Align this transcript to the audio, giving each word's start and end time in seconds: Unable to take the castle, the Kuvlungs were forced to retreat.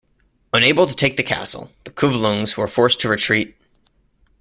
Unable 0.51 0.87
to 0.87 0.95
take 0.95 1.15
the 1.15 1.21
castle, 1.21 1.69
the 1.83 1.91
Kuvlungs 1.91 2.57
were 2.57 2.67
forced 2.67 2.99
to 3.01 3.09
retreat. 3.09 3.55